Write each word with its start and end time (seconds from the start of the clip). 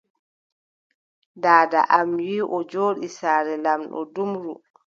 Daada 1.43 1.81
am 1.97 2.09
wii 2.17 2.45
o 2.55 2.57
jooɗi 2.71 3.07
saare 3.17 3.53
lamɗo 3.65 3.99
Dumru, 4.13 4.53